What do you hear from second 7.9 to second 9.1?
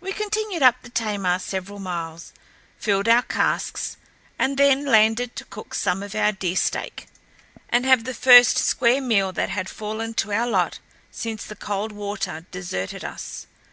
the first square